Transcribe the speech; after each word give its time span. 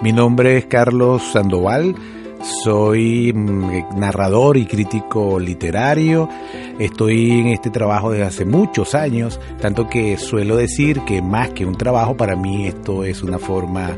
Mi 0.00 0.12
nombre 0.12 0.56
es 0.56 0.66
Carlos 0.66 1.22
Sandoval, 1.32 1.96
soy 2.62 3.32
mm, 3.32 3.98
narrador 3.98 4.56
y 4.56 4.64
crítico 4.64 5.40
literario. 5.40 6.28
Estoy 6.78 7.32
en 7.32 7.48
este 7.48 7.70
trabajo 7.70 8.12
desde 8.12 8.24
hace 8.24 8.44
muchos 8.44 8.94
años, 8.94 9.40
tanto 9.60 9.88
que 9.88 10.16
suelo 10.16 10.54
decir 10.54 11.00
que 11.00 11.20
más 11.20 11.50
que 11.50 11.66
un 11.66 11.76
trabajo, 11.76 12.16
para 12.16 12.36
mí 12.36 12.68
esto 12.68 13.02
es 13.02 13.24
una 13.24 13.40
forma 13.40 13.90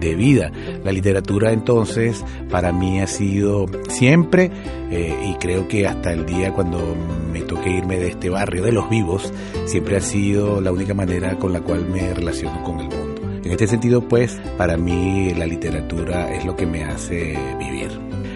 de 0.00 0.16
vida. 0.16 0.50
La 0.82 0.90
literatura 0.90 1.52
entonces 1.52 2.24
para 2.50 2.72
mí 2.72 3.00
ha 3.00 3.06
sido 3.06 3.66
siempre, 3.88 4.50
eh, 4.90 5.14
y 5.30 5.34
creo 5.34 5.68
que 5.68 5.86
hasta 5.86 6.12
el 6.12 6.26
día 6.26 6.52
cuando 6.52 6.96
me 7.32 7.42
toque 7.42 7.70
irme 7.70 7.98
de 7.98 8.08
este 8.08 8.28
barrio 8.28 8.64
de 8.64 8.72
los 8.72 8.90
vivos, 8.90 9.32
siempre 9.66 9.98
ha 9.98 10.00
sido 10.00 10.60
la 10.60 10.72
única 10.72 10.94
manera 10.94 11.38
con 11.38 11.52
la 11.52 11.60
cual 11.60 11.86
me 11.86 12.12
relaciono 12.12 12.60
con 12.64 12.80
el 12.80 12.88
mundo. 12.88 13.13
En 13.44 13.52
este 13.52 13.66
sentido, 13.66 14.00
pues, 14.00 14.40
para 14.56 14.76
mí 14.76 15.34
la 15.34 15.46
literatura 15.46 16.34
es 16.34 16.44
lo 16.44 16.56
que 16.56 16.66
me 16.66 16.84
hace 16.84 17.36
vivir. 17.58 17.90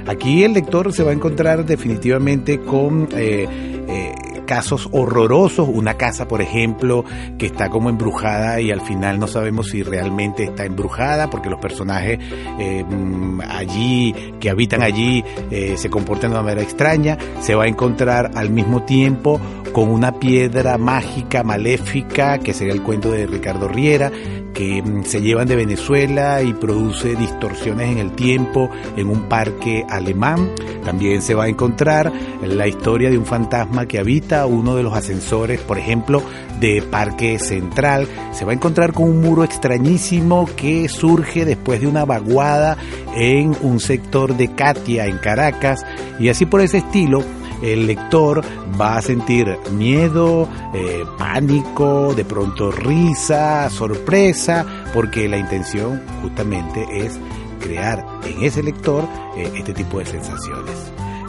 Aquí 0.07 0.45
el 0.45 0.53
lector 0.53 0.93
se 0.93 1.03
va 1.03 1.11
a 1.11 1.15
encontrar 1.15 1.65
definitivamente 1.65 2.61
con 2.61 3.09
eh, 3.17 3.47
eh, 3.89 4.15
casos 4.49 4.89
horrorosos, 4.93 5.69
una 5.71 5.99
casa 5.99 6.27
por 6.27 6.41
ejemplo 6.41 7.05
que 7.37 7.45
está 7.45 7.69
como 7.69 7.91
embrujada 7.91 8.63
y 8.63 8.71
al 8.71 8.81
final 8.81 9.21
no 9.21 9.27
sabemos 9.27 9.69
si 9.69 9.83
realmente 9.83 10.45
está 10.45 10.65
embrujada 10.65 11.29
porque 11.29 11.51
los 11.51 11.61
personajes 11.61 12.19
eh, 12.59 12.83
mm, 12.83 13.43
allí, 13.47 14.15
que 14.41 14.49
habitan 14.49 14.83
allí, 14.83 15.23
eh, 15.51 15.75
se 15.77 15.91
comportan 15.91 16.31
de 16.31 16.37
una 16.37 16.45
manera 16.45 16.63
extraña, 16.63 17.19
se 17.43 17.55
va 17.55 17.65
a 17.65 17.69
encontrar 17.69 18.31
al 18.37 18.49
mismo 18.49 18.85
tiempo 18.85 19.39
con 19.73 19.91
una 19.91 20.13
piedra 20.13 20.79
mágica, 20.79 21.43
maléfica, 21.43 22.39
que 22.39 22.55
sería 22.55 22.73
el 22.73 22.83
cuento 22.83 23.11
de 23.11 23.27
Ricardo 23.27 23.69
Riera, 23.69 24.11
que 24.55 24.83
mm, 24.83 25.05
se 25.05 25.21
llevan 25.21 25.47
de 25.47 25.57
Venezuela 25.57 26.43
y 26.43 26.53
produce 26.55 27.15
distorsiones 27.17 27.91
en 27.91 27.99
el 27.99 28.13
tiempo 28.13 28.71
en 28.97 29.09
un 29.09 29.29
parque 29.29 29.85
alemán. 29.89 30.51
También 30.85 31.23
se 31.23 31.35
va 31.35 31.45
a 31.45 31.49
encontrar 31.49 32.11
la 32.43 32.67
historia 32.67 33.11
de 33.11 33.19
un 33.19 33.27
fantasma 33.27 33.87
que 33.87 33.99
habita 33.99 34.38
uno 34.47 34.77
de 34.77 34.83
los 34.83 34.95
ascensores, 34.95 35.61
por 35.61 35.79
ejemplo, 35.79 36.23
de 36.61 36.83
Parque 36.83 37.39
Central. 37.39 38.09
Se 38.33 38.45
va 38.45 38.53
a 38.53 38.55
encontrar 38.55 38.93
con 38.93 39.09
un 39.09 39.21
muro 39.21 39.45
extrañísimo 39.45 40.49
que 40.57 40.89
surge 40.89 41.45
después 41.45 41.81
de 41.81 41.87
una 41.87 42.05
vaguada 42.05 42.77
en 43.15 43.57
un 43.63 43.81
sector 43.81 44.37
de 44.37 44.55
Katia, 44.55 45.07
en 45.07 45.19
Caracas. 45.19 45.85
Y 46.19 46.29
así 46.29 46.47
por 46.47 46.61
ese 46.61 46.79
estilo, 46.79 47.23
el 47.63 47.87
lector 47.87 48.43
va 48.81 48.97
a 48.97 49.03
sentir 49.03 49.57
miedo, 49.73 50.49
eh, 50.75 51.05
pánico, 51.19 52.15
de 52.15 52.25
pronto 52.25 52.71
risa, 52.71 53.69
sorpresa, 53.71 54.65
porque 54.95 55.29
la 55.29 55.39
intención 55.39 56.01
justamente 56.23 56.87
es 56.93 57.19
crear 57.61 58.05
en 58.25 58.45
ese 58.45 58.63
lector 58.63 59.05
eh, 59.37 59.51
este 59.57 59.73
tipo 59.73 59.99
de 59.99 60.07
sensaciones. 60.07 60.75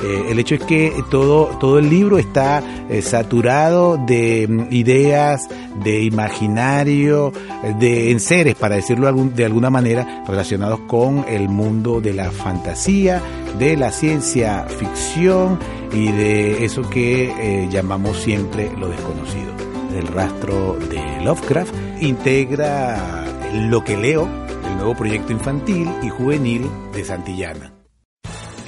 Eh, 0.02 0.28
el 0.30 0.40
hecho 0.40 0.56
es 0.56 0.64
que 0.64 0.94
todo, 1.10 1.46
todo 1.60 1.80
el 1.80 1.90
libro 1.90 2.20
está 2.20 2.64
eh, 2.90 3.02
saturado 3.02 3.98
de 3.98 4.48
mm, 4.48 4.68
ideas, 4.72 5.48
de 5.84 6.04
imaginario, 6.04 7.34
de 7.80 8.12
enseres, 8.12 8.56
para 8.56 8.76
decirlo 8.76 9.12
de 9.12 9.46
alguna 9.46 9.70
manera, 9.70 10.24
relacionados 10.28 10.80
con 10.82 11.26
el 11.28 11.50
mundo 11.50 12.02
de 12.02 12.14
la 12.14 12.32
fantasía, 12.32 13.22
de 13.58 13.76
la 13.76 13.92
ciencia 13.92 14.66
ficción 14.70 15.60
y 15.94 16.12
de 16.12 16.66
eso 16.66 16.88
que 16.90 17.32
eh, 17.32 17.68
llamamos 17.70 18.18
siempre 18.18 18.72
lo 18.78 18.90
desconocido. 18.90 19.54
El 19.96 20.08
rastro 20.08 20.78
de 20.90 21.24
Lovecraft 21.24 21.74
integra 22.02 23.26
lo 23.54 23.84
que 23.84 23.98
leo, 23.98 24.28
el 24.68 24.78
nuevo 24.78 24.96
proyecto 24.96 25.34
infantil 25.34 25.90
y 26.04 26.10
juvenil 26.10 26.70
de 26.94 27.04
Santillana. 27.04 27.79